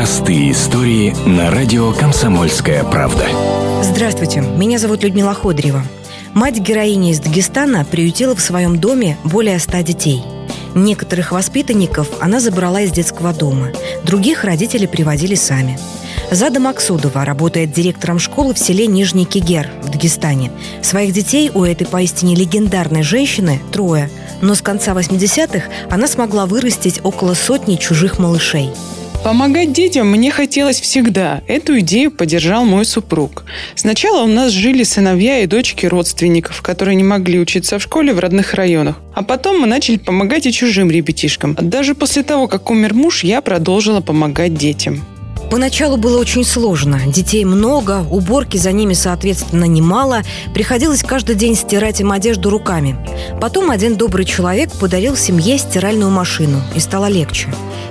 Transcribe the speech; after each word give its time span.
Простые 0.00 0.52
истории 0.52 1.14
на 1.28 1.50
радио 1.50 1.92
«Комсомольская 1.92 2.84
правда». 2.84 3.26
Здравствуйте, 3.82 4.40
меня 4.40 4.78
зовут 4.78 5.02
Людмила 5.02 5.34
Ходрева. 5.34 5.82
Мать 6.32 6.58
героини 6.58 7.10
из 7.10 7.20
Дагестана 7.20 7.84
приютила 7.84 8.34
в 8.34 8.40
своем 8.40 8.78
доме 8.80 9.18
более 9.24 9.58
ста 9.58 9.82
детей. 9.82 10.22
Некоторых 10.74 11.32
воспитанников 11.32 12.08
она 12.18 12.40
забрала 12.40 12.80
из 12.80 12.92
детского 12.92 13.34
дома, 13.34 13.72
других 14.02 14.44
родители 14.44 14.86
приводили 14.86 15.34
сами. 15.34 15.78
Зада 16.30 16.60
Максудова 16.60 17.26
работает 17.26 17.70
директором 17.70 18.18
школы 18.18 18.54
в 18.54 18.58
селе 18.58 18.86
Нижний 18.86 19.26
Кигер 19.26 19.68
в 19.82 19.90
Дагестане. 19.90 20.50
Своих 20.80 21.12
детей 21.12 21.50
у 21.52 21.62
этой 21.62 21.86
поистине 21.86 22.34
легендарной 22.36 23.02
женщины 23.02 23.60
трое, 23.70 24.08
но 24.40 24.54
с 24.54 24.62
конца 24.62 24.92
80-х 24.92 25.68
она 25.90 26.08
смогла 26.08 26.46
вырастить 26.46 27.00
около 27.02 27.34
сотни 27.34 27.76
чужих 27.76 28.18
малышей– 28.18 28.70
Помогать 29.22 29.74
детям 29.74 30.08
мне 30.08 30.30
хотелось 30.30 30.80
всегда. 30.80 31.42
Эту 31.46 31.78
идею 31.80 32.10
поддержал 32.10 32.64
мой 32.64 32.86
супруг. 32.86 33.44
Сначала 33.74 34.22
у 34.22 34.26
нас 34.26 34.50
жили 34.50 34.82
сыновья 34.82 35.40
и 35.40 35.46
дочки 35.46 35.84
родственников, 35.84 36.62
которые 36.62 36.94
не 36.96 37.04
могли 37.04 37.38
учиться 37.38 37.78
в 37.78 37.82
школе 37.82 38.14
в 38.14 38.18
родных 38.18 38.54
районах. 38.54 38.96
А 39.14 39.22
потом 39.22 39.60
мы 39.60 39.66
начали 39.66 39.98
помогать 39.98 40.46
и 40.46 40.52
чужим 40.52 40.90
ребятишкам. 40.90 41.54
Даже 41.60 41.94
после 41.94 42.22
того, 42.22 42.48
как 42.48 42.70
умер 42.70 42.94
муж, 42.94 43.22
я 43.22 43.42
продолжила 43.42 44.00
помогать 44.00 44.54
детям. 44.54 45.04
Поначалу 45.50 45.96
было 45.96 46.18
очень 46.18 46.44
сложно. 46.44 47.00
Детей 47.06 47.44
много, 47.44 48.06
уборки 48.08 48.56
за 48.56 48.70
ними, 48.70 48.94
соответственно, 48.94 49.64
немало. 49.64 50.22
Приходилось 50.54 51.02
каждый 51.02 51.34
день 51.34 51.56
стирать 51.56 52.00
им 52.00 52.12
одежду 52.12 52.50
руками. 52.50 52.96
Потом 53.40 53.70
один 53.70 53.96
добрый 53.96 54.24
человек 54.24 54.70
подарил 54.72 55.16
семье 55.16 55.58
стиральную 55.58 56.10
машину, 56.10 56.62
и 56.76 56.78
стало 56.78 57.06
легче. 57.06 57.48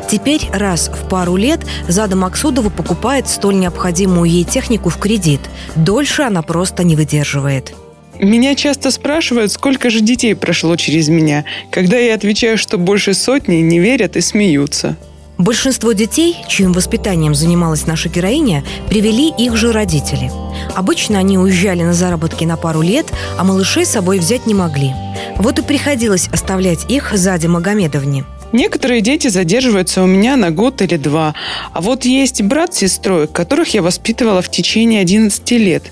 Теперь 0.09 0.49
раз 0.52 0.90
в 0.90 1.08
пару 1.08 1.36
лет 1.36 1.59
Зада 1.88 2.16
Максудова 2.16 2.70
покупает 2.70 3.28
столь 3.28 3.59
необходимую 3.59 4.30
ей 4.30 4.44
технику 4.44 4.89
в 4.89 4.97
кредит. 4.97 5.42
Дольше 5.75 6.23
она 6.23 6.42
просто 6.42 6.83
не 6.83 6.95
выдерживает. 6.95 7.75
Меня 8.20 8.56
часто 8.56 8.89
спрашивают, 8.89 9.52
сколько 9.52 9.92
же 9.92 10.02
детей 10.02 10.36
прошло 10.36 10.75
через 10.78 11.09
меня. 11.09 11.45
Когда 11.72 11.98
я 11.98 12.16
отвечаю, 12.16 12.58
что 12.58 12.80
больше 12.80 13.14
сотни, 13.14 13.58
не 13.58 13.80
верят 13.80 14.17
и 14.17 14.22
смеются. 14.22 14.98
Большинство 15.38 15.94
детей, 15.94 16.36
чьим 16.50 16.73
воспитанием 16.73 17.33
занималась 17.36 17.86
наша 17.86 18.09
героиня, 18.09 18.66
привели 18.89 19.30
их 19.30 19.55
же 19.55 19.72
родители. 19.72 20.31
Обычно 20.76 21.20
они 21.20 21.38
уезжали 21.38 21.83
на 21.83 21.94
заработки 21.94 22.44
на 22.44 22.58
пару 22.58 22.81
лет, 22.81 23.05
а 23.38 23.44
малышей 23.44 23.86
с 23.86 23.92
собой 23.92 24.20
взять 24.20 24.48
не 24.48 24.55
могли. 24.55 24.92
Вот 25.38 25.59
и 25.59 25.61
приходилось 25.61 26.28
оставлять 26.33 26.89
их 26.89 27.11
Заде 27.14 27.48
Магомедовне– 27.48 28.26
Некоторые 28.52 29.02
дети 29.02 29.28
задерживаются 29.28 30.02
у 30.02 30.08
меня 30.08 30.36
на 30.36 30.52
год 30.52 30.81
или 30.81 30.97
два. 30.97 31.36
А 31.73 31.81
вот 31.81 32.05
есть 32.05 32.42
брат 32.42 32.73
с 32.73 32.80
сестрой, 32.80 33.28
которых 33.28 33.73
я 33.73 33.81
воспитывала 33.81 34.42
в 34.42 34.50
течение 34.50 35.02
11 35.02 35.52
лет. 35.52 35.92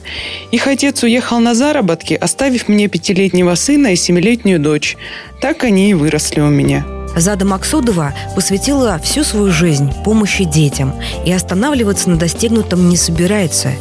Их 0.52 0.68
отец 0.68 1.04
уехал 1.04 1.40
на 1.40 1.54
заработки, 1.54 2.14
оставив 2.14 2.68
мне 2.68 2.88
пятилетнего 2.88 3.56
сына 3.56 3.94
и 3.94 3.96
семилетнюю 3.96 4.60
дочь. 4.60 4.98
Так 5.42 5.64
они 5.64 5.92
и 5.92 5.94
выросли 5.94 6.40
у 6.40 6.50
меня. 6.50 6.86
Зада 7.16 7.46
Максудова 7.46 8.14
посвятила 8.36 9.00
всю 9.00 9.24
свою 9.24 9.52
жизнь 9.52 9.92
помощи 10.04 10.44
детям 10.44 10.94
и 11.26 11.32
останавливаться 11.32 12.10
на 12.10 12.18
достигнутом 12.18 12.90
не 12.90 12.98
собирается. 12.98 13.72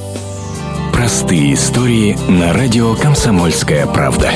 Простые 0.92 1.54
истории 1.54 2.16
на 2.28 2.54
радио 2.54 2.94
«Комсомольская 2.94 3.86
правда». 3.86 4.30